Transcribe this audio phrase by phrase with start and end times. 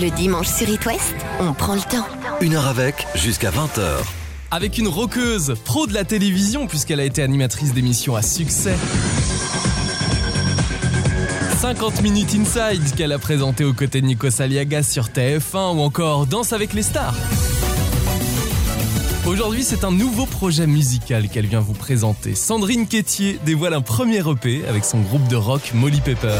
[0.00, 2.06] Le dimanche sur It West, on prend le temps.
[2.40, 3.82] Une heure avec, jusqu'à 20h.
[4.50, 8.76] Avec une roqueuse, pro de la télévision puisqu'elle a été animatrice d'émissions à succès.
[11.60, 16.24] 50 minutes inside qu'elle a présenté aux côtés de Nico Saliaga sur TF1 ou encore
[16.24, 17.14] Danse avec les stars.
[19.26, 22.34] Aujourd'hui, c'est un nouveau projet musical qu'elle vient vous présenter.
[22.34, 26.38] Sandrine Quétier dévoile un premier EP avec son groupe de rock Molly Pepper.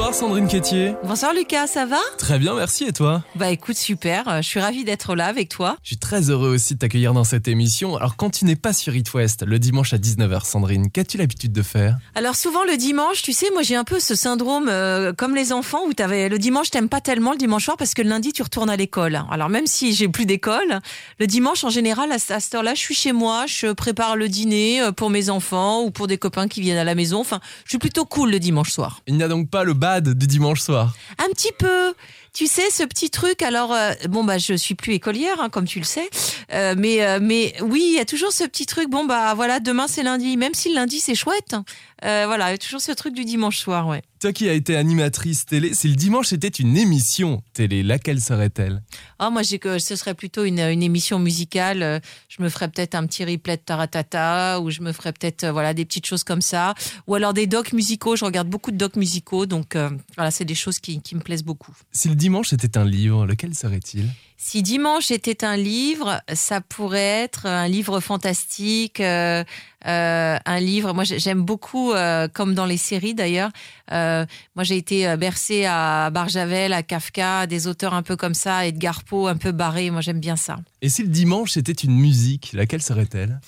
[0.00, 0.94] Bonsoir Sandrine Quétier.
[1.04, 1.98] Bonsoir Lucas, ça va?
[2.16, 3.22] Très bien, merci et toi?
[3.34, 5.76] Bah écoute, super, euh, je suis ravie d'être là avec toi.
[5.82, 7.96] Je suis très heureux aussi de t'accueillir dans cette émission.
[7.96, 11.52] Alors quand tu n'es pas sur It West, le dimanche à 19h, Sandrine, qu'as-tu l'habitude
[11.52, 11.98] de faire?
[12.14, 15.52] Alors souvent le dimanche, tu sais, moi j'ai un peu ce syndrome euh, comme les
[15.52, 18.42] enfants où le dimanche t'aimes pas tellement le dimanche soir parce que le lundi tu
[18.42, 19.20] retournes à l'école.
[19.30, 20.80] Alors même si j'ai plus d'école,
[21.18, 24.30] le dimanche en général à, à cette heure-là, je suis chez moi, je prépare le
[24.30, 27.20] dîner euh, pour mes enfants ou pour des copains qui viennent à la maison.
[27.20, 29.02] Enfin, je suis plutôt cool le dimanche soir.
[29.06, 30.94] Il n'y a donc pas le du dimanche soir.
[31.18, 31.94] Un petit peu.
[32.32, 33.42] Tu sais ce petit truc.
[33.42, 36.08] Alors euh, bon bah je suis plus écolière hein, comme tu le sais,
[36.52, 38.88] Euh, mais euh, mais oui il y a toujours ce petit truc.
[38.88, 40.36] Bon bah voilà demain c'est lundi.
[40.36, 41.56] Même si le lundi c'est chouette.
[42.04, 44.02] Euh, voilà il y a toujours ce truc du dimanche soir ouais.
[44.20, 48.82] Toi qui as été animatrice télé, si le dimanche était une émission télé, laquelle serait-elle?
[49.18, 52.02] Ah moi j'ai que ce serait plutôt une, une émission musicale.
[52.28, 55.52] Je me ferais peut-être un petit replay de Taratata ou je me ferais peut-être euh,
[55.52, 56.74] voilà des petites choses comme ça.
[57.06, 58.14] Ou alors des docs musicaux.
[58.14, 61.22] Je regarde beaucoup de docs musicaux donc euh, voilà c'est des choses qui, qui me
[61.22, 61.74] plaisent beaucoup.
[61.90, 64.04] Si le dimanche était un livre, lequel serait-il?
[64.42, 69.44] Si dimanche était un livre, ça pourrait être un livre fantastique, euh,
[69.86, 70.94] euh, un livre.
[70.94, 73.50] Moi, j'ai- j'aime beaucoup, euh, comme dans les séries d'ailleurs.
[73.90, 79.04] moi, j'ai été bercée à Barjavel, à Kafka, des auteurs un peu comme ça, Edgar
[79.04, 79.90] Poe, un peu barré.
[79.90, 80.56] Moi, j'aime bien ça.
[80.80, 83.40] Et si le dimanche était une musique, laquelle serait-elle?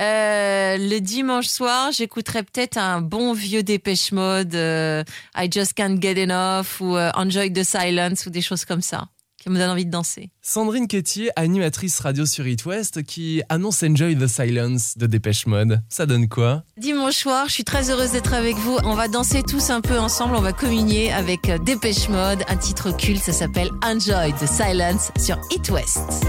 [0.00, 5.04] Euh, le dimanche soir, j'écouterais peut-être un bon vieux Dépêche Mode, euh,
[5.36, 9.06] I Just Can't Get Enough ou euh, Enjoy the Silence ou des choses comme ça
[9.44, 10.30] qui me donnent envie de danser.
[10.40, 15.82] Sandrine Quétier, animatrice radio sur It West, qui annonce Enjoy the Silence de Dépêche Mode.
[15.90, 16.62] Ça donne quoi?
[16.78, 18.78] Dimanche soir, je suis très heureuse d'être avec vous.
[18.84, 22.96] On va danser tous un peu ensemble, on va communier avec Dépêche Mode, un titre
[22.96, 26.24] culte, ça s'appelle Enjoy the Silence sur It West.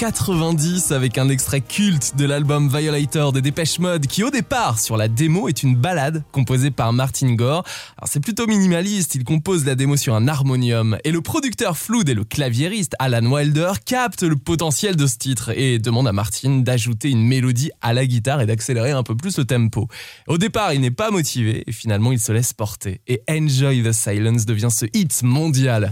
[0.00, 4.96] 1990 avec un extrait culte de l'album Violator de Dépêche Mode qui au départ sur
[4.96, 7.64] la démo est une balade composée par Martin Gore.
[7.98, 12.08] Alors c'est plutôt minimaliste, il compose la démo sur un harmonium et le producteur Flood
[12.08, 16.60] et le claviériste Alan Wilder captent le potentiel de ce titre et demandent à Martin
[16.60, 19.86] d'ajouter une mélodie à la guitare et d'accélérer un peu plus le tempo.
[20.28, 23.92] Au départ, il n'est pas motivé et finalement il se laisse porter et Enjoy the
[23.92, 25.90] Silence devient ce hit mondial.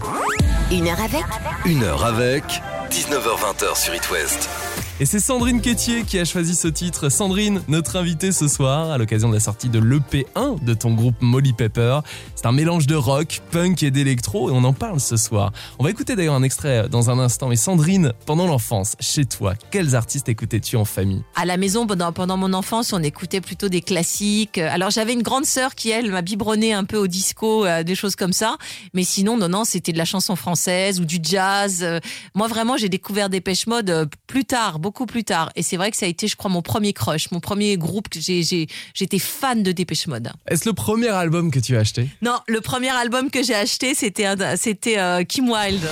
[0.71, 1.25] Une heure avec
[1.65, 4.68] Une heure avec 19h20 sur It West.
[5.01, 7.07] Et c'est Sandrine Quétier qui a choisi ce titre.
[7.07, 11.15] Sandrine, notre invitée ce soir, à l'occasion de la sortie de l'EP1 de ton groupe
[11.21, 12.01] Molly Pepper.
[12.35, 15.53] C'est un mélange de rock, punk et d'électro et on en parle ce soir.
[15.79, 17.47] On va écouter d'ailleurs un extrait dans un instant.
[17.47, 21.23] Mais Sandrine, pendant l'enfance, chez toi, quels artistes écoutais-tu en famille?
[21.33, 24.57] À la maison, pendant, mon enfance, on écoutait plutôt des classiques.
[24.57, 27.95] Alors j'avais une grande sœur qui, elle, m'a biberonné un peu au disco, euh, des
[27.95, 28.57] choses comme ça.
[28.93, 31.83] Mais sinon, non, non, c'était de la chanson française ou du jazz.
[31.83, 32.01] Euh,
[32.35, 35.51] Moi, vraiment, j'ai découvert Dépêche Mode euh, plus tard, plus tard.
[35.55, 38.07] Et c'est vrai que ça a été, je crois, mon premier crush, mon premier groupe.
[38.09, 40.31] que j'ai- j'ai- J'étais fan de Dépêche Mode.
[40.47, 42.07] Est-ce le premier album que tu as acheté?
[42.21, 45.87] Non, le premier album que j'ai acheté, c'était un- c'était euh, Kim Wilde.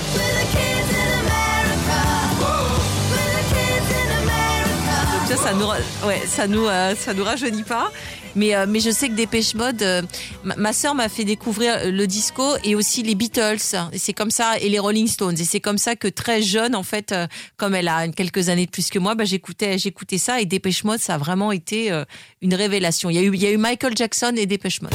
[5.36, 5.66] Ça, nous,
[6.06, 7.92] ouais, ça nous, euh, ça nous rajeunit pas.
[8.34, 10.02] Mais, euh, mais je sais que Dépêche Mode, euh,
[10.42, 13.58] ma, sœur m'a fait découvrir euh, le disco et aussi les Beatles.
[13.96, 15.38] C'est comme ça, et les Rolling Stones.
[15.38, 17.26] Et c'est comme ça que très jeune, en fait, euh,
[17.56, 20.40] comme elle a quelques années de plus que moi, bah, j'écoutais, j'écoutais ça.
[20.40, 22.04] Et Dépêche Mode, ça a vraiment été euh,
[22.40, 23.10] une révélation.
[23.10, 24.94] Il y a eu, il y a eu Michael Jackson et Dépêche Mode.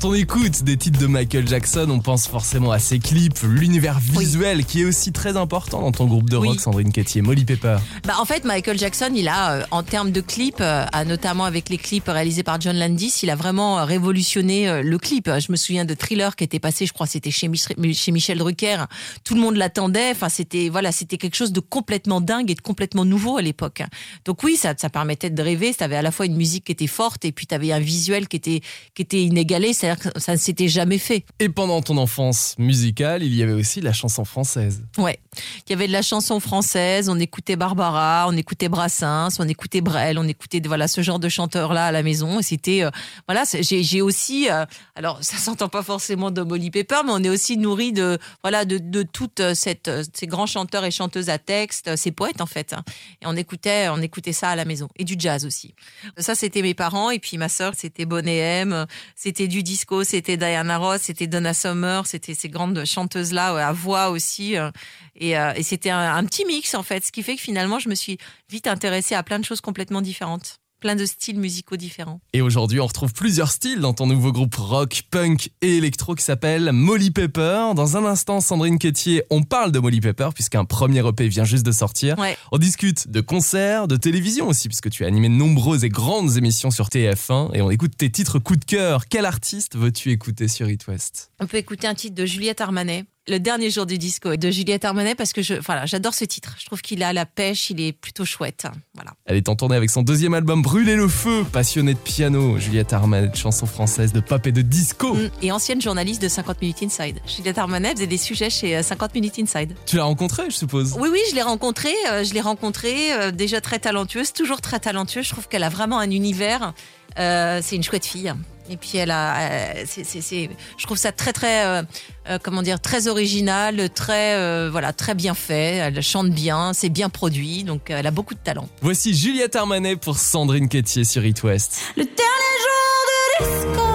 [0.00, 3.98] Quand on écoute des titres de Michael Jackson, on pense forcément à ses clips, l'univers
[3.98, 6.50] visuel qui est aussi très important dans ton groupe de Oui.
[6.50, 7.78] rock, Sandrine Quétier, Molly Pepper.
[8.06, 11.68] Bah, en fait, Michael Jackson, il a, euh, en termes de clips, euh, notamment avec
[11.68, 15.28] les clips réalisés par John Landis, il a vraiment euh, révolutionné euh, le clip.
[15.36, 18.38] Je me souviens de Thriller qui était passé, je crois, c'était chez, Mich- chez Michel
[18.38, 18.84] Drucker.
[19.24, 20.12] Tout le monde l'attendait.
[20.12, 23.82] Enfin, c'était voilà, c'était quelque chose de complètement dingue et de complètement nouveau à l'époque.
[24.26, 25.72] Donc oui, ça, ça permettait de rêver.
[25.76, 27.80] Ça avait à la fois une musique qui était forte et puis tu avais un
[27.80, 28.60] visuel qui était
[28.94, 29.72] qui était inégalé.
[29.88, 31.24] C'est-à-dire que ça ne s'était jamais fait.
[31.38, 34.82] Et pendant ton enfance musicale, il y avait aussi la chanson française.
[34.98, 35.18] Ouais.
[35.66, 39.80] Il y avait de la chanson française, on écoutait Barbara, on écoutait Brassens, on écoutait
[39.80, 42.40] Brel, on écoutait voilà ce genre de chanteurs là à la maison.
[42.40, 42.90] Et c'était euh,
[43.26, 47.28] voilà, j'ai aussi euh, alors ça s'entend pas forcément de Molly Pepper, mais on est
[47.28, 51.38] aussi nourri de voilà de de toute euh, cette ces grands chanteurs et chanteuses à
[51.38, 52.72] texte, ces poètes en fait.
[52.72, 52.82] hein.
[53.22, 55.74] Et on écoutait on écoutait ça à la maison et du jazz aussi.
[56.18, 59.62] Ça c'était mes parents et puis ma sœur c'était Bonnet M, c'était du
[60.04, 64.56] c'était Diana Ross, c'était Donna Summer, c'était ces grandes chanteuses là à voix aussi.
[64.56, 64.70] euh,
[65.16, 67.78] et, euh, et c'était un, un petit mix en fait, ce qui fait que finalement
[67.78, 68.18] je me suis
[68.48, 72.20] vite intéressée à plein de choses complètement différentes, plein de styles musicaux différents.
[72.32, 76.24] Et aujourd'hui, on retrouve plusieurs styles dans ton nouveau groupe rock, punk et électro qui
[76.24, 77.72] s'appelle Molly Pepper.
[77.74, 81.66] Dans un instant, Sandrine Quétier, on parle de Molly Pepper puisqu'un premier EP vient juste
[81.66, 82.18] de sortir.
[82.18, 82.36] Ouais.
[82.52, 86.36] On discute de concerts, de télévision aussi puisque tu as animé de nombreuses et grandes
[86.36, 89.06] émissions sur TF1 et on écoute tes titres coup de cœur.
[89.08, 91.30] Quel artiste veux-tu écouter sur It West?
[91.40, 93.04] On peut écouter un titre de Juliette Armanet.
[93.28, 96.56] Le dernier jour du disco de Juliette Armanet parce que je, voilà, j'adore ce titre.
[96.58, 98.66] Je trouve qu'il a la pêche, il est plutôt chouette.
[98.94, 99.12] Voilà.
[99.26, 102.94] Elle est en tournée avec son deuxième album Brûler le feu, passionnée de piano, Juliette
[102.94, 105.12] Armanet, de chansons françaises, de pop et de disco.
[105.14, 107.18] Mm, Et ancienne journaliste de 50 Minutes Inside.
[107.26, 109.74] Juliette Armanet faisait des sujets chez euh, 50 Minutes Inside.
[109.84, 110.96] Tu l'as rencontrée, je suppose?
[110.98, 111.92] Oui, oui, je l'ai rencontrée.
[112.10, 115.26] euh, je l'ai rencontrée, euh, déjà très talentueuse, toujours très talentueuse.
[115.26, 116.72] Je trouve qu'elle a vraiment un univers.
[117.18, 118.32] Euh, c'est une chouette fille.
[118.70, 121.82] Et puis elle a, euh, c'est, c'est, c'est- je trouve ça très, très, euh,
[122.28, 125.76] euh, comment dire, très original, très, euh, voilà, très bien fait.
[125.76, 128.68] Elle chante bien, c'est bien produit, donc elle a beaucoup de talent.
[128.82, 131.80] Voici Juliette Armanet pour Sandrine Quétier sur It West.
[131.96, 133.06] Le dernier jour
[133.40, 133.88] de disco,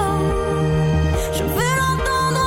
[1.37, 2.39] je veux l'entendre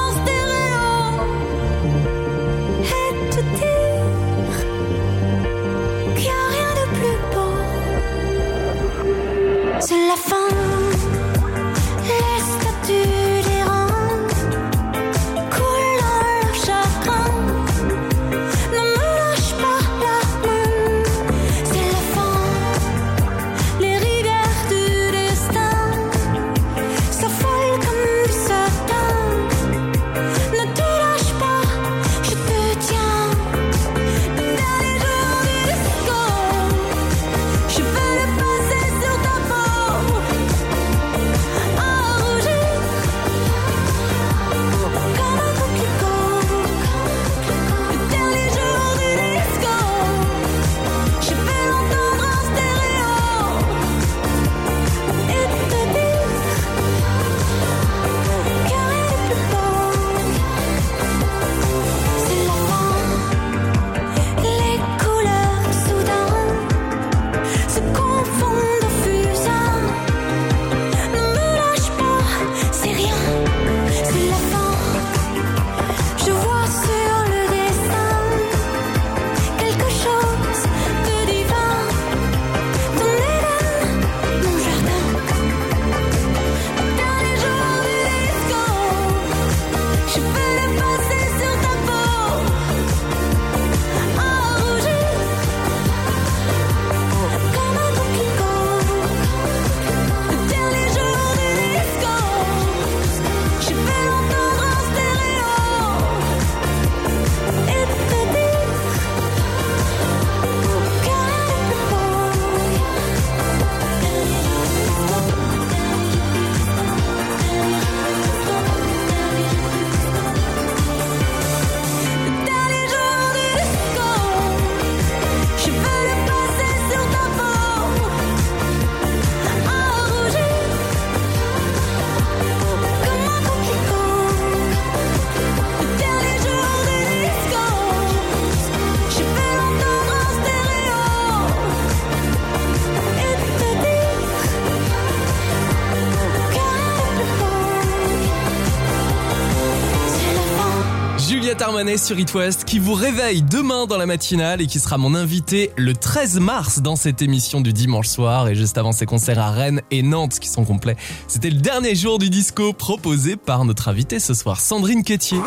[151.96, 155.70] Sur It West qui vous réveille demain dans la matinale et qui sera mon invité
[155.76, 159.50] le 13 mars dans cette émission du dimanche soir et juste avant ses concerts à
[159.50, 160.96] Rennes et Nantes qui sont complets.
[161.26, 165.38] C'était le dernier jour du disco proposé par notre invité ce soir, Sandrine Quétier.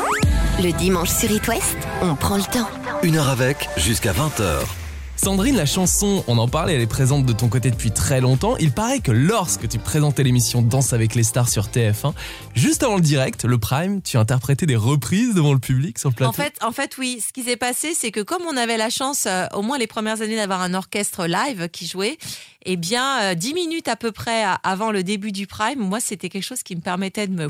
[0.61, 2.69] Le dimanche sur It West, on prend le temps.
[3.03, 4.88] Une heure avec, jusqu'à 20h.
[5.21, 8.55] Sandrine, la chanson, on en parlait, elle est présente de ton côté depuis très longtemps.
[8.55, 12.13] Il paraît que lorsque tu présentais l'émission Danse avec les stars sur TF1,
[12.55, 16.15] juste avant le direct, le prime, tu interprétais des reprises devant le public sur le
[16.15, 16.41] plateau.
[16.61, 17.21] En fait, oui.
[17.25, 19.87] Ce qui s'est passé, c'est que comme on avait la chance, euh, au moins les
[19.87, 22.17] premières années, d'avoir un orchestre live qui jouait,
[22.63, 26.29] eh bien, euh, dix minutes à peu près avant le début du prime, moi, c'était
[26.29, 27.49] quelque chose qui me permettait de me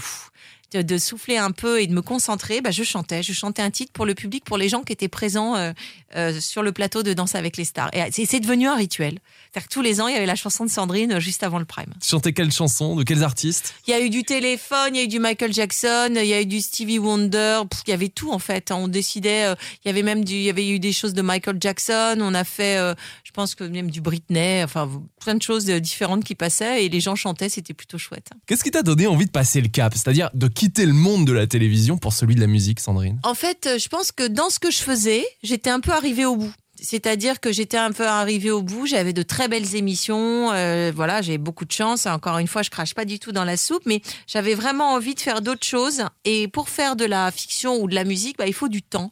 [0.73, 2.61] de, souffler un peu et de me concentrer.
[2.61, 5.07] Bah, je chantais, je chantais un titre pour le public, pour les gens qui étaient
[5.07, 5.71] présents euh,
[6.15, 7.89] euh, sur le plateau de Danse avec les stars.
[7.93, 9.19] Et c'est- c'est devenu un rituel.
[9.51, 11.57] C'est-à-dire que tous les ans, il y avait la chanson de Sandrine euh, juste avant
[11.57, 11.93] le prime.
[12.01, 13.73] Tu chantais quelle chanson De quels artistes?
[13.87, 16.33] Il y a eu du téléphone, il y a eu du Michael Jackson, il y
[16.33, 18.71] a eu du Stevie Wonder, pff, il y avait tout en fait.
[18.71, 21.21] On décidait, euh, il y avait même du, il y avait eu des choses de
[21.23, 24.89] Michael Jackson, on a fait, euh, je pense que même du Britney, enfin
[25.19, 28.29] plein de choses différentes qui passaient et les gens chantaient, c'était plutôt chouette.
[28.45, 29.93] Qu'est-ce qui t'a donné envie de passer le cap?
[29.95, 33.19] C'est-à-dire de quitter le monde de la télévision pour celui de la musique, Sandrine?
[33.23, 36.35] En fait, je pense que dans ce que je faisais, j'étais un peu arrivée au
[36.35, 36.53] bout.
[36.81, 41.21] C'est-à-dire que j'étais un peu arrivée au bout, j'avais de très belles émissions, euh, voilà,
[41.21, 42.05] j'ai beaucoup de chance.
[42.05, 45.15] Encore une fois, je crache pas du tout dans la soupe, mais j'avais vraiment envie
[45.15, 46.03] de faire d'autres choses.
[46.25, 49.11] Et pour faire de la fiction ou de la musique, bah, il faut du temps.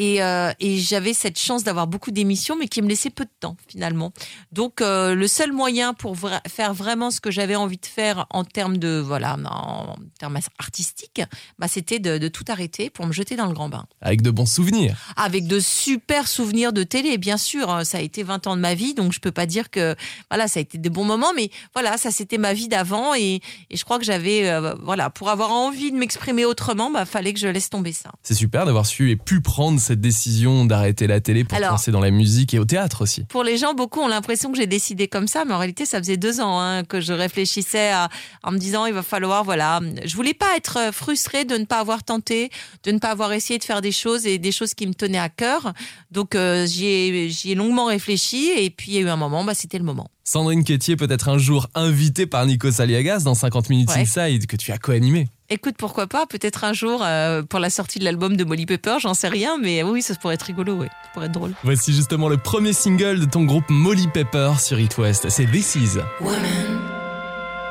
[0.00, 3.30] Et, euh, et j'avais cette chance d'avoir beaucoup d'émissions, mais qui me laissaient peu de
[3.40, 4.12] temps finalement.
[4.52, 8.26] Donc euh, le seul moyen pour vra- faire vraiment ce que j'avais envie de faire
[8.30, 11.20] en termes de voilà, en termes artistiques,
[11.58, 13.86] bah, c'était de, de tout arrêter pour me jeter dans le grand bain.
[14.00, 14.96] Avec de bons souvenirs.
[15.16, 17.68] Avec de super souvenirs de télé, bien sûr.
[17.68, 19.96] hein, Ça a été 20 ans de ma vie, donc je peux pas dire que
[20.30, 23.40] voilà, ça a été des bons moments, mais voilà, ça c'était ma vie d'avant et,
[23.70, 27.32] et je crois que j'avais euh, voilà, pour avoir envie de m'exprimer autrement, bah fallait
[27.34, 28.12] que je laisse tomber ça.
[28.22, 32.00] C'est super d'avoir su et pu prendre cette décision d'arrêter la télé pour Alors- dans
[32.00, 33.24] la musique et au théâtre aussi.
[33.24, 35.98] Pour les gens, beaucoup ont l'impression que j'ai décidé comme ça, mais en réalité, ça
[35.98, 38.10] faisait deux ans hein, que je réfléchissais à,
[38.42, 41.80] en me disant il va falloir, voilà, je voulais pas être frustrée de ne pas
[41.80, 42.50] avoir tenté,
[42.84, 45.18] de ne pas avoir essayé de faire des choses et des choses qui me tenaient
[45.18, 45.72] à cœur.
[46.10, 49.54] Donc euh, j'y ai, longuement réfléchi et puis il y a eu un moment, bah
[49.54, 50.10] c'était le moment.
[50.24, 54.02] Sandrine Quétier peut être un jour invitée par Nico Saliagas dans 50 Minutes Ouais.
[54.02, 55.28] Inside que tu as co-animé.
[55.50, 58.96] Écoute, pourquoi pas, peut-être un jour euh, pour la sortie de l'album de Molly Pepper,
[59.00, 61.54] j'en sais rien, mais oui, ça pourrait être rigolo, oui, ça pourrait être drôle.
[61.64, 65.30] Voici justement le premier single de ton groupe Molly Pepper sur It West.
[65.30, 65.96] C'est This Is.
[66.20, 66.80] Woman,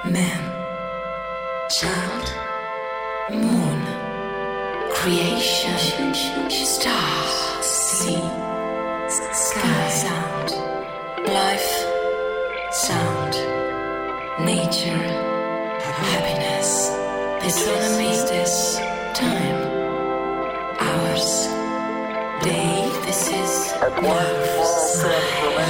[0.06, 0.24] man,
[1.70, 2.28] child,
[3.30, 3.80] moon,
[4.90, 6.14] creation,
[6.50, 8.18] stars, sea,
[9.34, 10.52] sky, sound,
[11.28, 11.86] life,
[12.72, 13.36] sound,
[14.40, 14.90] nature,
[16.02, 16.97] happiness.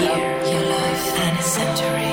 [0.01, 2.06] Year, your life, and a century.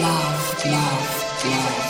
[0.00, 1.87] Love, love, love.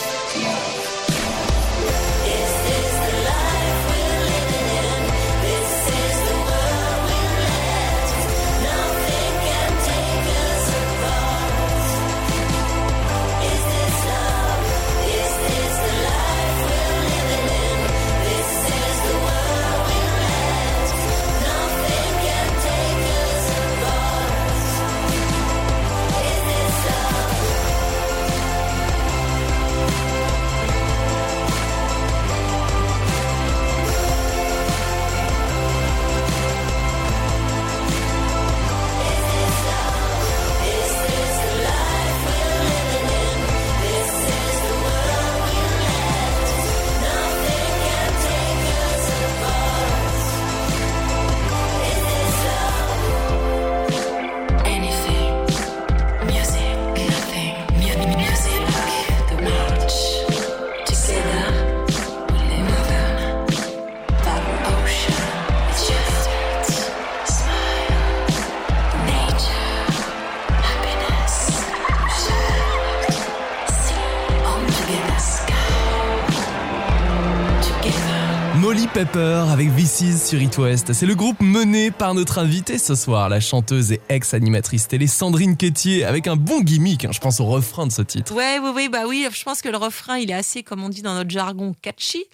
[78.69, 80.93] Molly Pepper avec VC's sur It West.
[80.93, 85.57] C'est le groupe mené par notre invitée ce soir, la chanteuse et ex-animatrice télé Sandrine
[85.57, 88.35] Quétier, avec un bon gimmick, hein, je pense au refrain de ce titre.
[88.35, 90.91] Ouais, oui, oui, bah oui, je pense que le refrain, il est assez, comme on
[90.91, 92.27] dit dans notre jargon, catchy.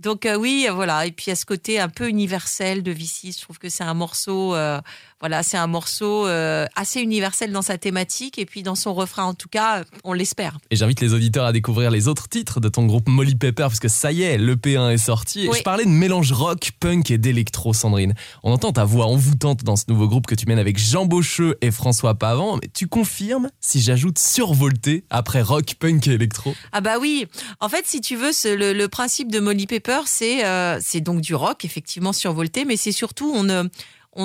[0.00, 1.06] Donc euh, oui, euh, voilà.
[1.06, 3.92] Et puis à ce côté un peu universel de Vici, je trouve que c'est un
[3.92, 4.80] morceau, euh,
[5.20, 9.24] voilà, c'est un morceau euh, assez universel dans sa thématique et puis dans son refrain
[9.24, 10.56] en tout cas, on l'espère.
[10.70, 13.78] Et j'invite les auditeurs à découvrir les autres titres de ton groupe Molly Pepper, parce
[13.78, 15.46] que ça y est, le P1 est sorti.
[15.46, 18.14] Et je parlais de mélange rock, punk et d'électro, Sandrine.
[18.42, 21.58] On entend ta voix envoûtante dans ce nouveau groupe que tu mènes avec Jean Beaucheux
[21.60, 26.54] et François Pavant, mais tu confirmes si j'ajoute survolté après rock, punk et électro?
[26.72, 27.26] Ah bah oui.
[27.60, 31.20] En fait, si tu veux, le, le principe de Molly Pepper, c'est euh, c'est donc
[31.20, 33.44] du rock, effectivement survolté, mais c'est surtout on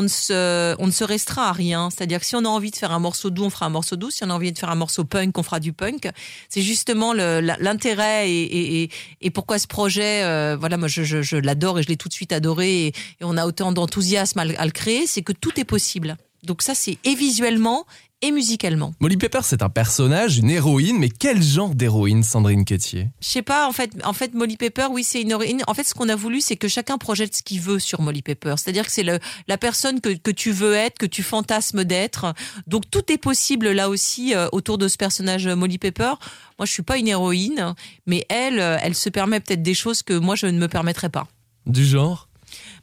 [0.02, 1.90] ne se restreint à rien.
[1.90, 3.96] C'est-à-dire que si on a envie de faire un morceau doux, on fera un morceau
[3.96, 4.12] doux.
[4.12, 6.10] Si on a envie de faire un morceau punk, on fera du punk.
[6.50, 8.90] C'est justement l'intérêt et,
[9.34, 10.24] pourquoi ce projet.
[10.24, 13.46] euh, voilà, moi je, l'adore et je l'ai tout de suite adoré et, on a
[13.46, 16.18] autant d'enthousiasme à, à le créer, c'est que tout est possible.
[16.46, 17.86] Donc ça, c'est et visuellement
[18.22, 18.94] et musicalement.
[19.00, 23.10] Molly Pepper, c'est un personnage, une héroïne, mais quel genre d'héroïne, Sandrine Quétier?
[23.22, 25.62] Je sais pas, en fait, en fait, Molly Pepper, oui, c'est une héroïne.
[25.68, 28.22] En fait, ce qu'on a voulu, c'est que chacun projette ce qu'il veut sur Molly
[28.22, 28.56] Pepper.
[28.58, 32.34] C'est-à-dire que c'est la personne que, que tu veux être, que tu fantasmes d'être.
[32.68, 36.14] Donc, tout est possible là aussi euh, autour de ce personnage euh, Molly Pepper.
[36.58, 37.76] Moi, je suis pas une héroïne,
[38.06, 41.10] mais elle, euh, elle se permet peut-être des choses que moi, je ne me permettrais
[41.10, 41.28] pas.
[41.66, 42.30] Du genre?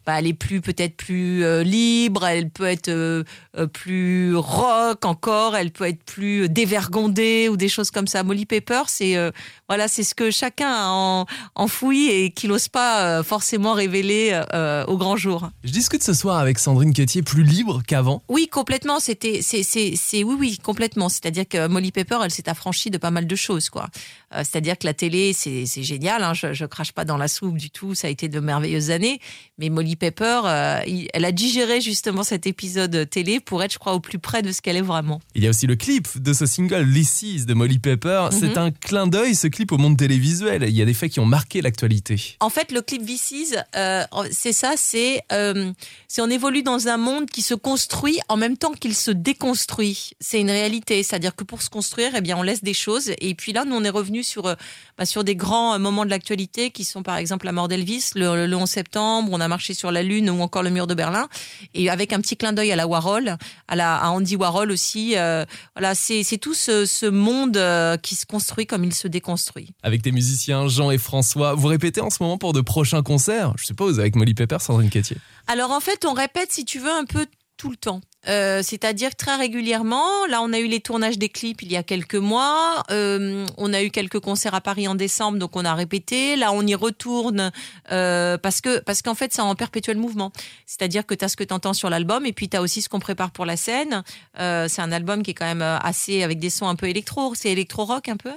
[0.05, 3.23] Bah, elle est plus peut-être plus euh, libre, elle peut être euh,
[3.57, 8.23] euh, plus rock encore, elle peut être plus dévergondée ou des choses comme ça.
[8.23, 9.31] Molly Pepper, c'est euh,
[9.69, 14.39] voilà, c'est ce que chacun a en, enfoui et qu'il n'ose pas forcément révéler
[14.87, 15.49] au grand jour.
[15.63, 18.21] Je discute ce soir avec Sandrine Quétier plus libre qu'avant?
[18.27, 18.99] Oui, complètement.
[18.99, 21.09] C'était, c'est, c'est, c'est, oui, oui, complètement.
[21.09, 23.87] C'est-à-dire que Molly Pepper, elle s'est affranchie de pas mal de choses, quoi.
[24.31, 26.23] C'est-à-dire que la télé, c'est, c'est génial.
[26.23, 27.95] Hein, je, je crache pas dans la soupe du tout.
[27.95, 29.19] Ça a été de merveilleuses années.
[29.57, 30.79] Mais Molly Pepper, euh,
[31.13, 34.51] elle a digéré justement cet épisode télé pour être, je crois, au plus près de
[34.51, 35.21] ce qu'elle est vraiment.
[35.35, 38.29] Il y a aussi le clip de ce single This de Molly Pepper.
[38.31, 40.63] C'est un clin d'œil, ce clip, au monde télévisuel.
[40.63, 42.37] Il y a des faits qui ont marqué l'actualité.
[42.39, 45.71] En fait, le clip VC's, euh, c'est ça, c'est euh,
[46.07, 50.11] c'est on évolue dans un monde qui se construit en même temps qu'il se déconstruit.
[50.19, 53.11] C'est une réalité, c'est-à-dire que pour se construire, eh bien, on laisse des choses.
[53.19, 54.55] Et puis là, nous, on est revenu sur euh,
[54.97, 58.45] bah, sur des grands moments de l'actualité qui sont par exemple la mort d'Elvis, le,
[58.45, 61.27] le 11 septembre, on a marché sur la lune ou encore le mur de Berlin,
[61.73, 65.17] et avec un petit clin d'œil à la Warhol, à la à Andy Warhol aussi.
[65.17, 69.73] euh, voilà, c'est tout ce, ce monde euh, qui se construit comme il se déconstruit.
[69.83, 73.53] Avec tes musiciens Jean et François, vous répétez en ce moment pour de prochains concerts?
[73.57, 75.17] Je suppose avec Molly Pepper, Sandrine Quétier.
[75.47, 77.25] Alors en fait, on répète, si tu veux, un peu
[77.57, 78.01] tout le temps.
[78.27, 80.25] Euh, C'est-à-dire très régulièrement.
[80.29, 82.83] Là, on a eu les tournages des clips il y a quelques mois.
[82.91, 86.35] Euh, on a eu quelques concerts à Paris en décembre, donc on a répété.
[86.35, 87.51] Là, on y retourne
[87.91, 90.31] euh, parce que parce qu'en fait, c'est en perpétuel mouvement.
[90.65, 92.81] C'est-à-dire que tu as ce que tu entends sur l'album et puis tu as aussi
[92.81, 94.03] ce qu'on prépare pour la scène.
[94.39, 96.87] Euh, c'est un album qui est quand même euh, assez avec des sons un peu
[96.87, 98.31] électro, c'est électro rock un peu.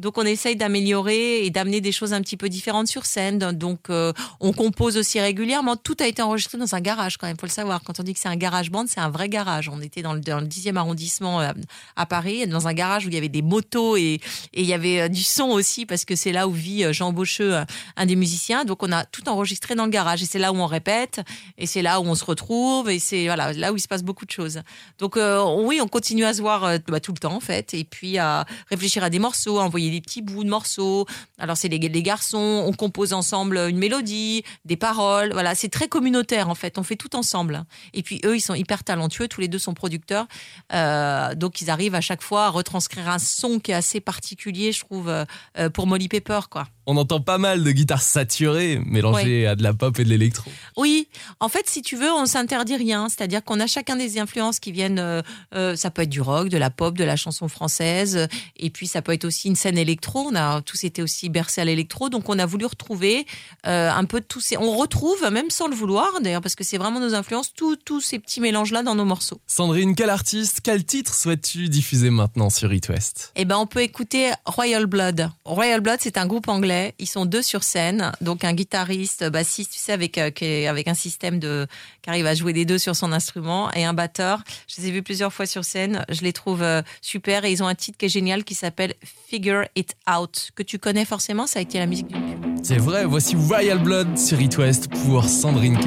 [0.00, 3.38] Donc on essaye d'améliorer et d'amener des choses un petit peu différentes sur scène.
[3.38, 5.76] Donc euh, on compose aussi régulièrement.
[5.76, 7.82] Tout a été enregistré dans un garage quand même, faut le savoir.
[7.82, 9.68] Quand on dit que c'est un garage band, c'est un vrai garage.
[9.68, 11.52] On était dans le, dans le 10e arrondissement euh,
[11.96, 14.20] à Paris, dans un garage où il y avait des motos et,
[14.54, 17.12] et il y avait euh, du son aussi parce que c'est là où vit Jean
[17.12, 17.64] Beaucheux, euh,
[17.96, 18.64] un des musiciens.
[18.64, 21.20] Donc on a tout enregistré dans le garage et c'est là où on répète
[21.58, 24.02] et c'est là où on se retrouve et c'est voilà là où il se passe
[24.02, 24.62] beaucoup de choses.
[24.98, 25.18] Donc
[25.58, 28.46] oui, on continue à se voir bah, tout le temps en fait et puis à
[28.70, 31.06] réfléchir à des morceaux, à envoyer des petits bouts de morceaux.
[31.38, 35.32] Alors c'est les, les garçons, on compose ensemble une mélodie, des paroles.
[35.32, 36.78] Voilà, c'est très communautaire en fait.
[36.78, 37.64] On fait tout ensemble.
[37.94, 39.28] Et puis eux, ils sont hyper talentueux.
[39.28, 40.26] Tous les deux sont producteurs,
[40.72, 44.72] Euh, donc ils arrivent à chaque fois à retranscrire un son qui est assez particulier,
[44.72, 45.24] je trouve, euh,
[45.58, 46.68] euh, pour Molly Pepper quoi.
[46.86, 50.50] On entend pas mal de guitares saturées mélangées à de la pop et de l'électro.
[50.76, 53.08] Oui, en fait, si tu veux, on s'interdit rien.
[53.08, 54.98] C'est-à-dire qu'on a chacun des influences qui viennent.
[54.98, 55.22] euh,
[55.54, 58.86] euh, ça peut être du rock, de la pop, de la chanson française, et puis
[58.86, 60.28] ça peut être aussi une scène électro.
[60.30, 63.26] On a tous été aussi bercés à l'électro, donc on a voulu retrouver
[63.66, 64.56] euh, un peu de tous ces.
[64.56, 68.18] On retrouve, même sans le vouloir, d'ailleurs, parce que c'est vraiment nos influences, tous ces
[68.18, 69.40] petits mélanges là dans nos morceaux.
[69.46, 73.32] Sandrine, quel artiste, quel titre souhaites-tu diffuser maintenant sur It West?
[73.36, 75.30] Eh ben, on peut écouter Royal Blood.
[75.44, 76.69] Royal Blood, c'est un groupe anglais.
[76.98, 80.30] Ils sont deux sur scène, donc un guitariste, bassiste, tu sais, avec euh,
[80.68, 81.66] avec un système de
[82.02, 84.42] qui arrive à jouer des deux sur son instrument, et un batteur.
[84.68, 86.04] Je les ai vus plusieurs fois sur scène.
[86.08, 88.94] Je les trouve euh, super, et ils ont un titre qui est génial qui s'appelle
[89.28, 91.46] Figure It Out, que tu connais forcément.
[91.46, 92.14] Ça a été la musique du
[92.62, 95.78] C'est vrai, voici Royal Blood sur It West pour Sandrine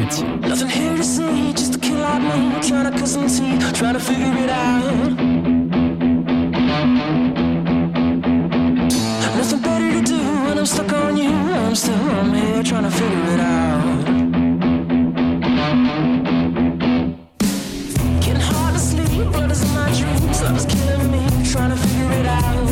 [11.73, 14.05] I'm still I'm here trying to figure it out.
[18.21, 20.43] Getting hard to sleep, blood is in my dreams.
[20.43, 22.63] Love is killing me, trying to figure it out.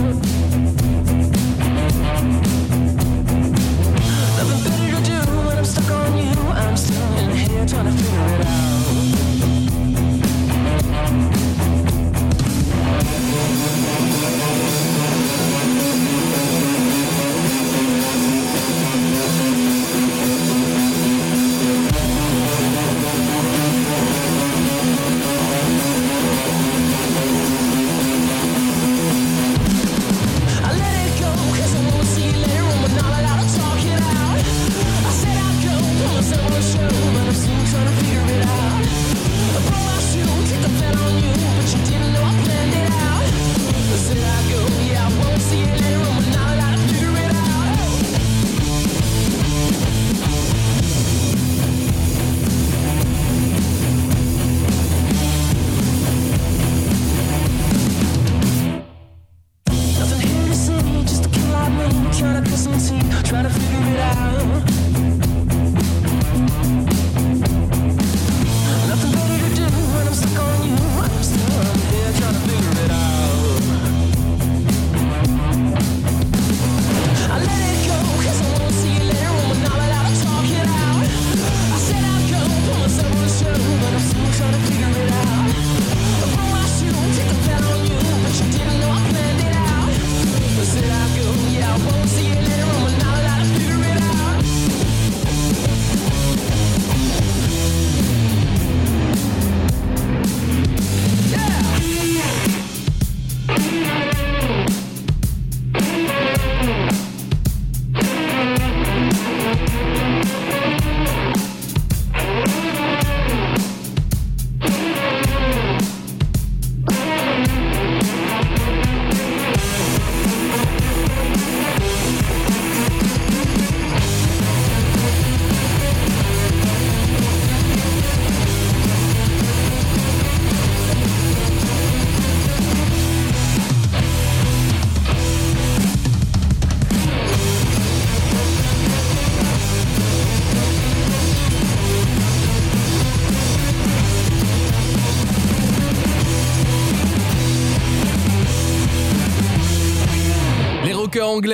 [4.38, 6.40] Nothing better to do when I'm stuck on you.
[6.52, 8.71] I'm still in here trying to figure it out.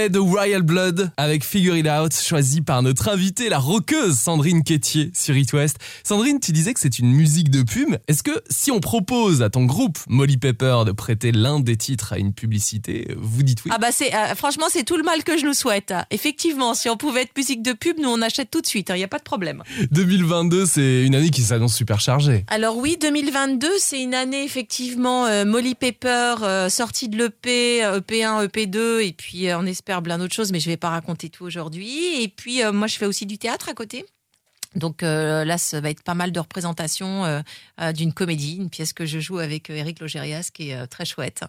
[0.07, 4.63] Anglais de Royal Blood avec Figure It Out, choisi par notre invitée, la rockeuse Sandrine
[4.63, 5.77] Quétier sur It West.
[6.03, 7.97] Sandrine, tu disais que c'est une musique de pub.
[8.07, 12.13] Est-ce que si on propose à ton groupe Molly Pepper de prêter l'un des titres
[12.13, 13.71] à une publicité, vous dites oui?
[13.73, 15.93] Ah bah c'est euh, franchement c'est tout le mal que je nous souhaite.
[16.11, 18.97] Effectivement, si on pouvait être musique de pub, nous on achète tout de suite, il
[18.97, 19.63] n'y a pas de problème.
[19.91, 22.45] 2022, c'est une année qui s'annonce super chargée.
[22.47, 27.99] Alors oui, 2022, c'est une année effectivement euh, Molly Pepper, euh, sortie de l'EP, euh,
[27.99, 31.45] EP1, EP2, et puis on espère plein d'autres choses, mais je vais pas raconter tout
[31.45, 32.21] aujourd'hui.
[32.21, 34.05] Et puis euh, moi, je fais aussi du théâtre à côté.
[34.77, 37.41] Donc euh, là, ça va être pas mal de représentations euh,
[37.81, 41.43] euh, d'une comédie, une pièce que je joue avec Eric Logérias, qui est très chouette.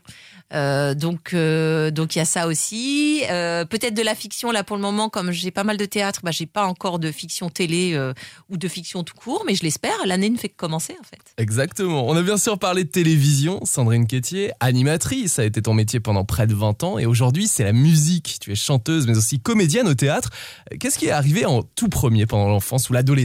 [0.50, 3.22] Donc donc il y a ça aussi.
[3.28, 6.30] Peut-être de la fiction là pour le moment, comme j'ai pas mal de théâtre, bah
[6.30, 7.98] j'ai pas encore de fiction télé
[8.48, 10.06] ou de fiction tout court, mais je l'espère.
[10.06, 11.20] L'année ne fait que commencer en fait.
[11.36, 12.08] Exactement.
[12.08, 13.60] On a bien sûr parlé de télévision.
[13.64, 16.98] Sandrine Quétier, animatrice, ça a été ton métier pendant près de 20 ans.
[16.98, 18.38] Et aujourd'hui, c'est la musique.
[18.40, 20.30] Tu es chanteuse, mais aussi comédienne au théâtre.
[20.80, 23.17] Qu'est-ce qui est arrivé en tout premier pendant l'enfance ou l'adolescence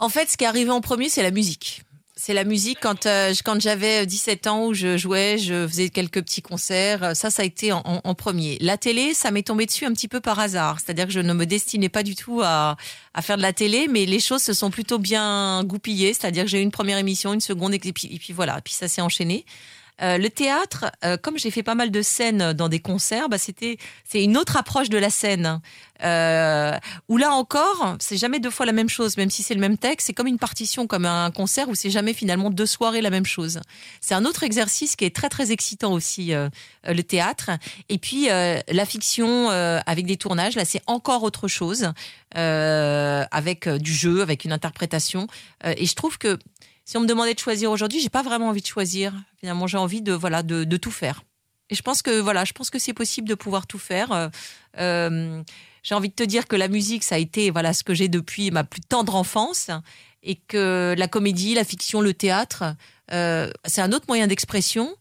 [0.00, 1.82] En fait, ce qui est arrivé en premier, c'est la musique.
[2.18, 6.22] C'est la musique quand euh, quand j'avais 17 ans où je jouais, je faisais quelques
[6.22, 7.02] petits concerts.
[7.02, 8.56] Euh, Ça, ça a été en, premier.
[8.62, 10.80] La télé, ça m'est tombé dessus un petit peu par hasard.
[10.80, 12.76] C'est-à-dire que je ne me destinais pas du tout à,
[13.12, 16.14] à faire de la télé, mais les choses se sont plutôt bien goupillées.
[16.14, 18.62] C'est-à-dire que j'ai eu une première émission, une seconde, et puis, et puis voilà.
[18.62, 19.44] Puis ça s'est enchaîné.
[20.02, 23.38] Euh, le théâtre, euh, comme j'ai fait pas mal de scènes dans des concerts, bah
[23.38, 25.60] c'était c'est une autre approche de la scène.
[26.04, 26.76] Euh,
[27.08, 29.78] où là encore, c'est jamais deux fois la même chose, même si c'est le même
[29.78, 30.08] texte.
[30.08, 33.24] C'est comme une partition, comme un concert où c'est jamais finalement deux soirées la même
[33.24, 33.60] chose.
[34.02, 36.50] C'est un autre exercice qui est très très excitant aussi, euh,
[36.86, 37.50] le théâtre.
[37.88, 41.92] Et puis la fiction avec des tournages, là c'est encore autre chose,
[42.34, 45.26] avec du jeu, avec une interprétation.
[45.64, 46.38] Et je trouve que
[46.86, 49.12] si on me demandait de choisir aujourd'hui, j'ai pas vraiment envie de choisir.
[49.40, 51.24] Finalement, j'ai envie de voilà de, tout faire.
[51.68, 54.12] Et je pense que voilà, je pense que c'est possible de pouvoir tout faire.
[54.12, 54.28] Euh,
[54.78, 55.42] euh,
[55.82, 58.08] j'ai envie de te dire que la musique, ça a été voilà ce que j'ai
[58.08, 59.68] depuis ma plus tendre enfance,
[60.22, 62.76] et que la comédie, la fiction, le théâtre,
[63.12, 64.96] euh, c'est un autre moyen d'expression.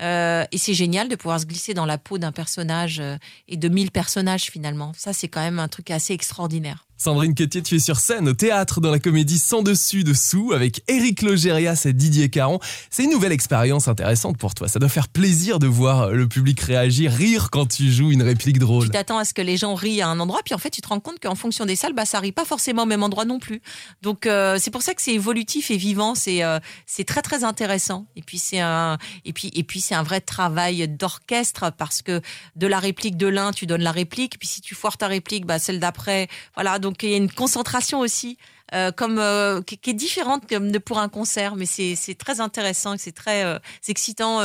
[0.00, 3.02] Et c'est génial de pouvoir se glisser dans la peau d'un personnage
[3.48, 4.92] et de mille personnages finalement.
[4.96, 6.87] Ça, c'est quand même un truc assez extraordinaire.
[7.00, 10.82] Sandrine Quétier, tu es sur scène au théâtre dans la comédie Sans dessus dessous avec
[10.88, 12.58] Éric Logérias et Didier Caron.
[12.90, 14.66] C'est une nouvelle expérience intéressante pour toi.
[14.66, 18.58] Ça doit faire plaisir de voir le public réagir, rire quand tu joues une réplique
[18.58, 18.86] drôle.
[18.86, 20.80] Tu t'attends à ce que les gens rient à un endroit, puis en fait, tu
[20.80, 23.24] te rends compte qu'en fonction des salles, bah, ça rit pas forcément au même endroit
[23.24, 23.62] non plus.
[24.02, 26.16] Donc, euh, c'est pour ça que c'est évolutif et vivant.
[26.16, 28.06] C'est euh, c'est très très intéressant.
[28.16, 32.20] Et puis c'est un et puis et puis un vrai travail d'orchestre parce que
[32.56, 34.36] de la réplique de l'un, tu donnes la réplique.
[34.40, 36.80] Puis si tu foires ta réplique, bah celle d'après, voilà.
[37.02, 38.38] Il y a une concentration aussi.
[38.74, 42.96] euh, comme euh, qui, est différente comme de pour un concert, mais c'est très intéressant
[42.98, 44.40] c'est très euh, excitant.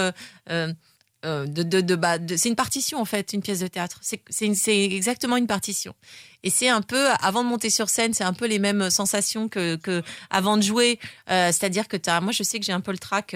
[0.47, 3.99] de, de, bah, c'est une partition en fait, une pièce de théâtre.
[4.01, 4.21] C'est
[4.67, 5.93] exactement une partition.
[6.43, 9.47] Et c'est un peu, avant de monter sur scène, c'est un peu les mêmes sensations
[9.47, 10.99] que, que avant de jouer.
[11.27, 13.35] C'est-à-dire que t'as, moi je sais que j'ai un peu le trac.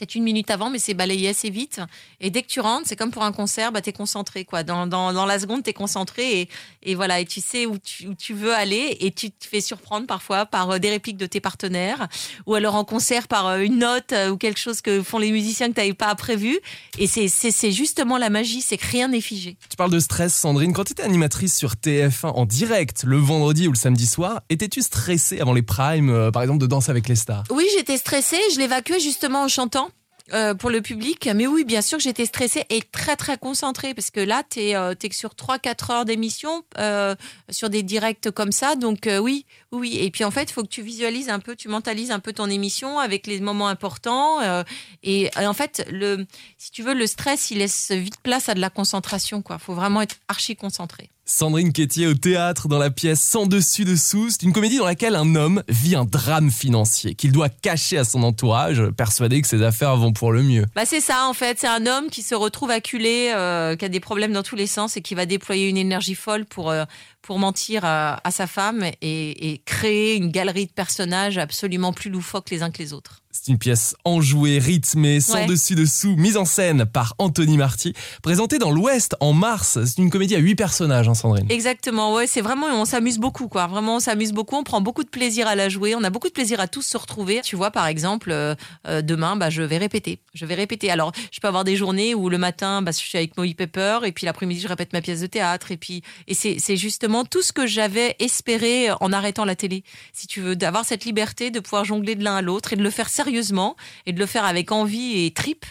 [0.00, 1.80] Peut-être une minute avant, mais c'est balayé assez vite.
[2.20, 4.44] Et dès que tu rentres, c'est comme pour un concert, bah, tu es concentré.
[4.46, 4.62] Quoi.
[4.62, 6.48] Dans, dans, dans la seconde, tu es concentré et,
[6.82, 9.60] et voilà, et tu sais où tu, où tu veux aller et tu te fais
[9.60, 12.08] surprendre parfois par euh, des répliques de tes partenaires
[12.46, 15.30] ou alors en concert par euh, une note euh, ou quelque chose que font les
[15.30, 16.58] musiciens que tu n'avais pas prévu.
[16.98, 17.28] Et c'est-
[17.70, 19.56] justement la magie, c'est que rien n'est figé.
[19.68, 20.72] Tu parles de stress, Sandrine.
[20.72, 24.80] Quand tu étais animatrice sur TF1 en direct le vendredi ou le samedi soir, étais-tu
[24.82, 27.44] stressée avant les primes, par exemple, de Danse avec les stars?
[27.50, 28.38] Oui, j'étais stressée.
[28.54, 29.89] Je l'évacuais justement en chantant.
[30.32, 34.10] Euh, pour le public, mais oui, bien sûr j'étais stressée et très très concentrée parce
[34.10, 37.14] que là, t'es euh, t'es que sur 3-4 heures d'émission euh,
[37.48, 39.98] sur des directs comme ça, donc euh, oui, oui.
[40.00, 42.32] Et puis en fait, il faut que tu visualises un peu, tu mentalises un peu
[42.32, 44.62] ton émission avec les moments importants euh,
[45.02, 46.26] et, en fait, le,
[46.58, 49.58] si tu veux, le stress, il laisse vite place à de la concentration, quoi.
[49.58, 51.10] Faut vraiment être archi concentré.
[51.30, 54.30] Sandrine Quétier au théâtre dans la pièce Sans dessus dessous.
[54.30, 58.04] C'est une comédie dans laquelle un homme vit un drame financier qu'il doit cacher à
[58.04, 60.66] son entourage, persuadé que ses affaires vont pour le mieux.
[60.74, 63.88] Bah c'est ça en fait, c'est un homme qui se retrouve acculé, euh, qui a
[63.88, 66.84] des problèmes dans tous les sens et qui va déployer une énergie folle pour euh,
[67.30, 72.10] pour mentir à, à sa femme et, et créer une galerie de personnages absolument plus
[72.10, 73.18] loufoques les uns que les autres.
[73.32, 75.46] C'est une pièce enjouée, rythmée, sans Ouais.
[75.46, 79.78] dessus dessous, mise en scène par Anthony Marty, présentée dans l'Ouest en mars.
[79.86, 81.46] C'est une comédie à huit personnages, hein, Sandrine.
[81.48, 83.68] Exactement, ouais, c'est vraiment, on s'amuse beaucoup, quoi.
[83.68, 86.26] Vraiment, on s'amuse beaucoup, on prend beaucoup de plaisir à la jouer, on a beaucoup
[86.26, 87.40] de plaisir à tous se retrouver.
[87.44, 88.56] Tu vois, par exemple, euh,
[88.88, 90.18] euh, demain, bah, je vais répéter.
[90.34, 90.90] Je vais répéter.
[90.90, 94.00] Alors, je peux avoir des journées où le matin, bah, je suis avec Moïse Pepper,
[94.04, 96.76] et puis l'après-midi, je répète ma pièce de théâtre, et puis, et c'est, c'est
[97.24, 99.84] tout ce que j'avais espéré en arrêtant la télé.
[100.12, 102.82] Si tu veux, d'avoir cette liberté de pouvoir jongler de l'un à l'autre et de
[102.82, 105.66] le faire sérieusement et de le faire avec envie et tripe.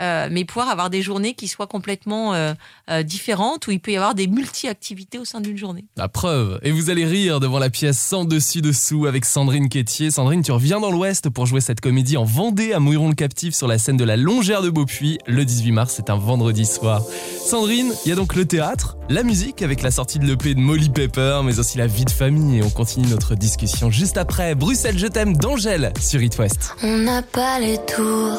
[0.00, 2.54] Euh, mais pouvoir avoir des journées qui soient complètement euh,
[2.90, 5.84] euh, différentes, où il peut y avoir des multi-activités au sein d'une journée.
[5.96, 6.58] La preuve.
[6.62, 10.10] Et vous allez rire devant la pièce Sans dessus dessous avec Sandrine Quétier.
[10.10, 13.54] Sandrine, tu reviens dans l'Ouest pour jouer cette comédie en Vendée à Mouilleron le Captif
[13.54, 15.94] sur la scène de la Longère de Beaupuy le 18 mars.
[15.96, 17.02] C'est un vendredi soir.
[17.44, 20.60] Sandrine, il y a donc le théâtre, la musique avec la sortie de l'EP de
[20.60, 22.58] Molly Pepper, mais aussi la vie de famille.
[22.58, 24.54] Et on continue notre discussion juste après.
[24.54, 26.74] Bruxelles, je t'aime d'Angèle sur It West.
[26.82, 28.38] On n'a pas les tours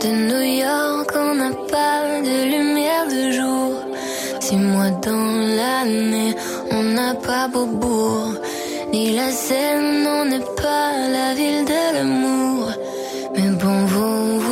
[0.00, 3.72] de New York, on n'a pas de lumière de jour.
[4.40, 6.34] Six mois dans l'année,
[6.70, 8.34] on n'a pas Beaubourg,
[8.92, 12.70] ni la Seine, on n'est pas la ville de l'amour.
[13.34, 14.47] Mais bon, vous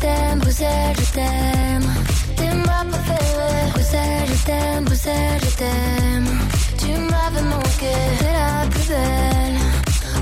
[0.00, 1.90] t'aime, Bruxelles, je t'aime.
[2.36, 6.28] T'es ma préférée, Bruxelles, je t'aime, Bruxelles, je t'aime.
[6.78, 9.58] Tu m'avais manqué, t'es la plus belle,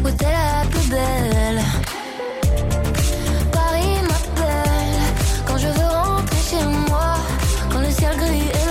[0.05, 1.63] oui, t'es la plus belle.
[3.53, 5.03] Paris m'appelle
[5.47, 7.17] quand je veux rentrer chez moi.
[7.71, 8.66] Quand le ciel gris et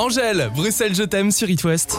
[0.00, 1.98] Angèle, Bruxelles, je t'aime sur It West.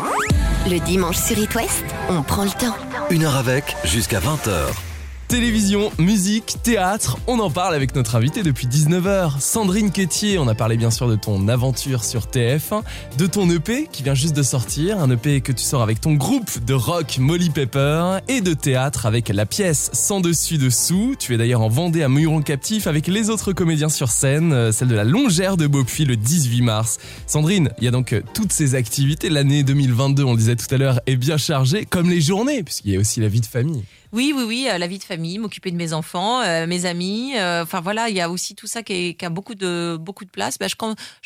[0.68, 2.76] Le dimanche sur It West, on prend le temps.
[3.12, 4.91] Une heure avec, jusqu'à 20h.
[5.32, 9.40] Télévision, musique, théâtre, on en parle avec notre invitée depuis 19h.
[9.40, 12.84] Sandrine Quétier, on a parlé bien sûr de ton aventure sur TF1,
[13.18, 16.16] de ton EP qui vient juste de sortir, un EP que tu sors avec ton
[16.16, 21.16] groupe de rock Molly Pepper et de théâtre avec la pièce Sans dessus dessous.
[21.18, 24.74] Tu es d'ailleurs en Vendée à Meuron Captif avec les autres comédiens sur scène, euh,
[24.74, 26.98] celle de la Longère de Beaupuy le 18 mars.
[27.26, 29.30] Sandrine, il y a donc euh, toutes ces activités.
[29.30, 32.92] L'année 2022, on le disait tout à l'heure, est bien chargée, comme les journées, puisqu'il
[32.92, 33.86] y a aussi la vie de famille.
[34.14, 37.34] Oui, oui, oui, euh, la vie de famille, m'occuper de mes enfants, euh, mes amis.
[37.38, 40.30] euh, Enfin voilà, il y a aussi tout ça qui, a beaucoup de beaucoup de
[40.30, 40.58] place.
[40.60, 40.76] Bah, je,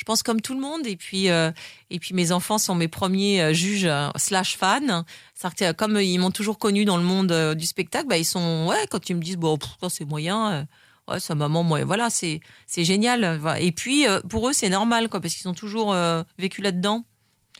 [0.05, 0.85] pense comme tout le monde.
[0.85, 5.03] Et puis et puis mes enfants sont mes premiers juges slash fans.
[5.77, 9.09] Comme ils m'ont toujours connu dans le monde du spectacle, bah, ils sont ouais quand
[9.09, 10.67] ils me disent bon ça, c'est moyen.
[11.07, 12.41] Ouais, sa maman, moi, voilà, c'est
[12.77, 13.41] génial.
[13.59, 15.95] Et puis pour eux, c'est normal, quoi, parce qu'ils ont toujours
[16.37, 17.03] vécu là-dedans.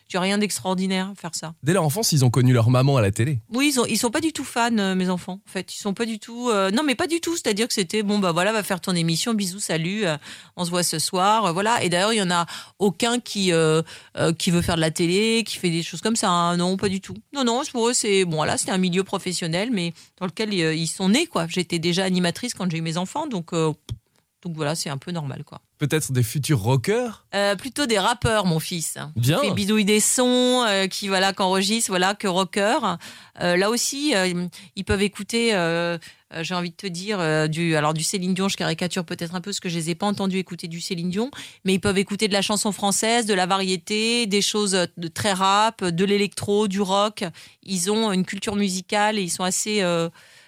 [0.08, 1.56] Tu as rien d'extraordinaire à faire ça.
[1.64, 3.40] Dès leur enfance, ils ont connu leur maman à la télé.
[3.54, 5.40] Oui, ils, ont, ils sont pas du tout fans, euh, mes enfants.
[5.48, 6.50] En fait, ils sont pas du tout.
[6.50, 7.36] euh, non, mais pas du tout.
[7.36, 10.18] C'est-à-dire que c'était bon, bah voilà, va faire ton émission, bisous, salut, euh,
[10.58, 11.84] on se voit ce soir, voilà.
[11.84, 12.46] Et d'ailleurs, il y en a
[12.80, 13.52] aucun qui
[14.38, 16.30] qui veut faire de la télé, qui fait des choses comme ça.
[16.30, 16.58] hein.
[16.58, 17.16] Non, pas du tout.
[17.34, 18.36] Non, non, pour eux, c'est bon.
[18.38, 21.48] Voilà, c'était un milieu professionnel, mais dans lequel ils sont nés, quoi.
[21.48, 23.52] J'étais déjà animatrice quand j'ai eu mes enfants, donc
[24.46, 25.60] donc voilà, c'est un peu normal, quoi.
[25.80, 27.26] Peut-être des futurs rockers?
[27.34, 28.98] Euh, plutôt des rappeurs, mon fils.
[29.16, 29.42] Bien.
[29.42, 32.78] Qui bidouille des sons, euh, qui voilà, qu'enregistre, voilà, que rocker.
[33.42, 34.14] Euh, là aussi,
[34.76, 35.50] ils peuvent écouter.
[36.42, 38.50] J'ai envie de te dire du alors du Céline Dion.
[38.50, 41.10] Je caricature peut-être un peu parce que je les ai pas entendus écouter du Céline
[41.10, 41.32] Dion,
[41.64, 45.34] mais ils peuvent écouter de la chanson française, de la variété, des choses de très
[45.34, 47.24] rap, de l'électro, du rock.
[47.64, 49.82] Ils ont une culture musicale et ils sont assez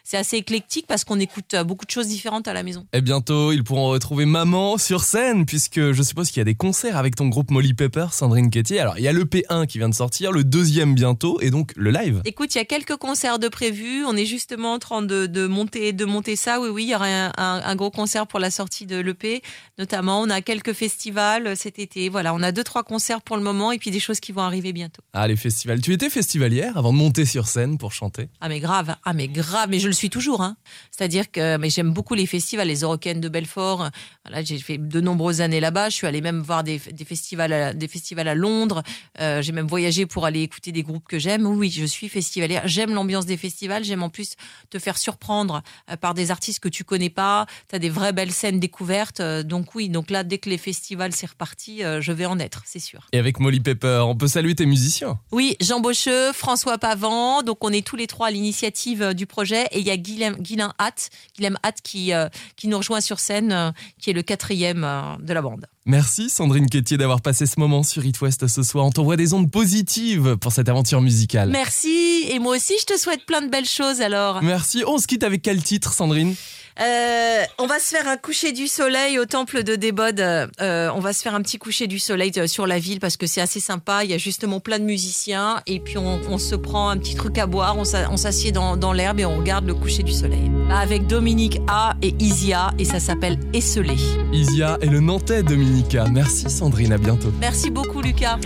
[0.10, 2.86] c'est assez éclectique parce qu'on écoute euh, beaucoup de choses différentes à la maison.
[2.93, 6.55] Et bientôt, ils pourront retrouver maman sur scène, puisque je suppose qu'il y a des
[6.55, 8.80] concerts avec ton groupe Molly Pepper, Sandrine Quétier.
[8.80, 11.74] Alors, il y a le P1 qui vient de sortir, le deuxième bientôt, et donc
[11.76, 12.22] le live.
[12.24, 14.05] Écoute, il y a quelques concerts de prévus.
[14.05, 16.62] On est justement en train de, de monter, de monter ça.
[16.62, 19.41] Oui, oui, il y aura un, un- un gros concert pour la sortie de l'EP,
[19.78, 20.22] notamment.
[20.22, 22.08] On a quelques festivals cet été.
[22.08, 24.41] Voilà, on a deux, trois concerts pour le moment et puis des choses qui vont
[24.41, 25.01] arriver bientôt.
[25.14, 25.82] Ah, les festivals.
[25.82, 29.28] Tu étais festivalière avant de monter sur scène pour chanter Ah mais grave, ah mais
[29.28, 30.41] grave, mais je le suis toujours.
[30.41, 30.58] Hein.
[30.91, 33.89] C'est-à-dire que mais j'aime beaucoup les festivals, les Eurocaines de Belfort.
[34.26, 35.89] Voilà, j'ai fait de nombreuses années là-bas.
[35.89, 38.84] Je suis allée même voir des, des festivals, à, des festivals à Londres.
[39.20, 41.45] Euh, j'ai même voyagé pour aller écouter des groupes que j'aime.
[41.45, 42.64] Oui, je suis festivalière.
[42.66, 43.84] J'aime l'ambiance des festivals.
[43.84, 44.34] J'aime en plus
[44.70, 47.45] te faire surprendre euh, par des artistes que tu connais pas.
[47.70, 49.20] Tu as des vraies belles scènes découvertes.
[49.20, 52.64] Euh, donc oui, donc là, dès que les festivals c'est reparti, je vais en être,
[52.66, 53.08] c'est sûr.
[53.14, 55.20] Et avec Molly Pepper, on peut saluer tes musiciens.
[55.32, 59.66] Oui, Jean Bocheux, François Pavant, donc on est tous les trois à l'initiative du projet
[59.72, 63.20] et il y a Guilhem, Guilain Hatt, Guilhem Hatt qui, euh, qui nous rejoint sur
[63.20, 65.66] scène, euh, qui est le quatrième euh, de la bande.
[65.86, 68.86] Merci Sandrine Quétier d'avoir passé ce moment sur It West ce soir.
[68.86, 71.50] On t'envoie des ondes positives pour cette aventure musicale.
[71.50, 74.44] Merci et moi aussi je te souhaite plein de belles choses alors.
[74.44, 74.84] Merci.
[74.86, 76.36] On se quitte avec quel titre, Sandrine?
[76.80, 80.20] Euh, on va se faire un coucher du soleil au temple de Débode.
[80.20, 83.18] Euh, on va se faire un petit coucher du soleil euh, sur la ville parce
[83.18, 84.04] que c'est assez sympa.
[84.04, 87.16] Il y a justement plein de musiciens et puis on, on se prend un petit
[87.16, 87.78] truc à boire.
[87.78, 90.52] On s'a- on s'assied dans, dans l'herbe et on regarde le coucher du soleil.
[90.72, 93.96] Avec Dominique A et Isia et ça s'appelle Esselé.
[94.32, 96.06] Isia et le Nantais Dominica.
[96.12, 97.32] Merci Sandrine, à bientôt.
[97.40, 98.38] Merci beaucoup Lucas.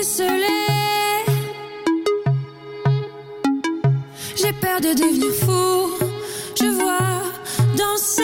[0.00, 0.30] Esselé.
[4.36, 6.04] J'ai peur de devenir fou.
[6.58, 6.98] Je vois
[7.76, 8.22] danser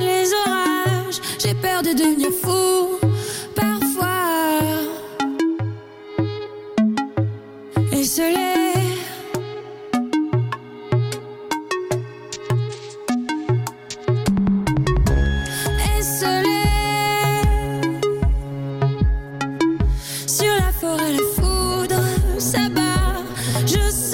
[0.00, 1.20] les orages.
[1.38, 2.98] J'ai peur de devenir fou.
[3.54, 4.10] Parfois.
[7.92, 8.54] Esselé.
[15.98, 16.64] Esselé.
[20.26, 22.02] Sur la forêt, la foudre
[22.38, 23.22] s'abat.
[23.66, 24.13] Je sens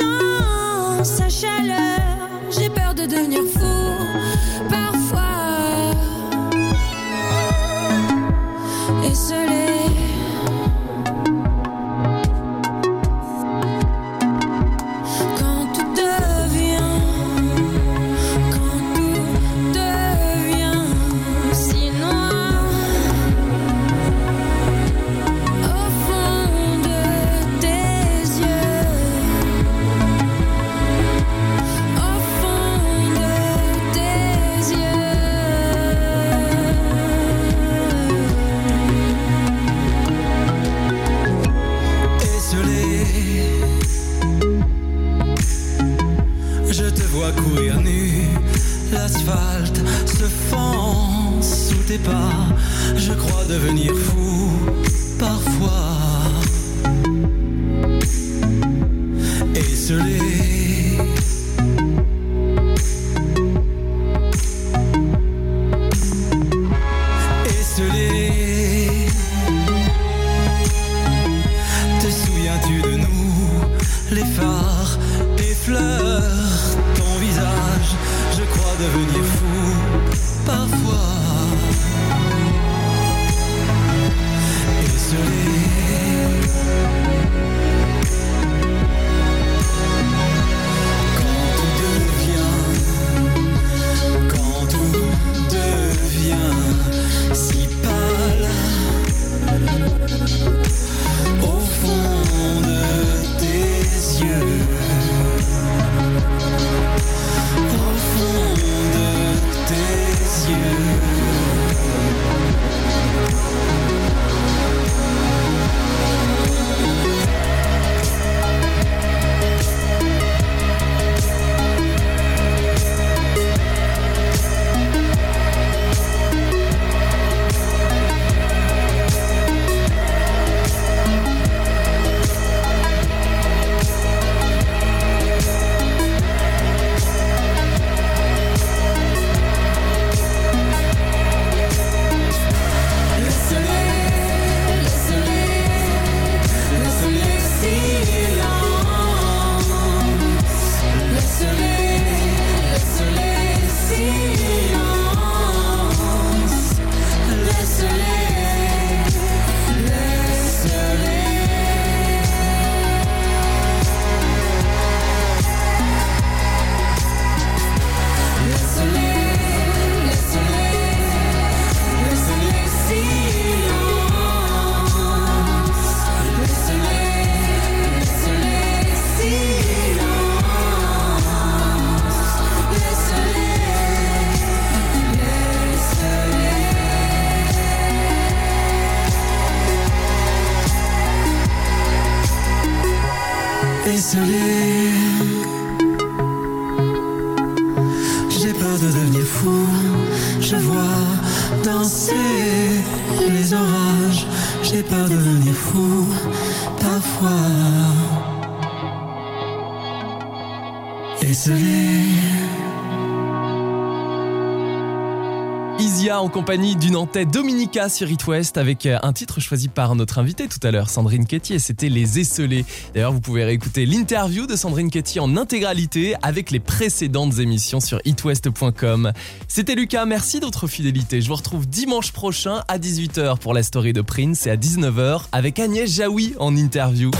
[216.40, 220.48] compagnie du Nantais Dominica sur It West avec euh, un titre choisi par notre invitée
[220.48, 222.64] tout à l'heure, Sandrine Ketty, et c'était Les Esselés.
[222.94, 228.00] D'ailleurs, vous pouvez réécouter l'interview de Sandrine Ketty en intégralité avec les précédentes émissions sur
[228.06, 229.12] itwest.com.
[229.48, 231.20] C'était Lucas, merci de votre fidélité.
[231.20, 235.24] Je vous retrouve dimanche prochain à 18h pour la story de Prince et à 19h
[235.32, 237.10] avec Agnès Jaoui en interview.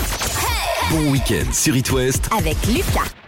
[0.91, 3.20] Bon week-end sur It West Avec Lucas.